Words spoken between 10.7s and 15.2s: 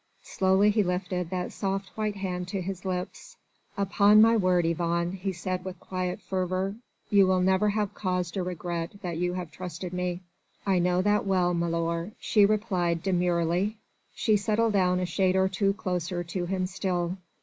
know that well, milor," she replied demurely. She settled down a